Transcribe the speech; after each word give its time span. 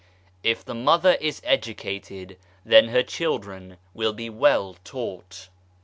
If 0.41 0.65
the 0.65 0.73
Mother 0.73 1.13
is 1.21 1.41
educated 1.45 2.39
then 2.65 2.87
her 2.87 3.03
children 3.03 3.77
will 3.93 4.13
be 4.13 4.31
well 4.31 4.77
taught. 4.83 5.49